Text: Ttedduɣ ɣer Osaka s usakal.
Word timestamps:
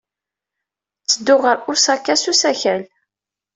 Ttedduɣ 1.01 1.39
ɣer 1.45 1.57
Osaka 1.71 2.15
s 2.21 2.23
usakal. 2.31 2.81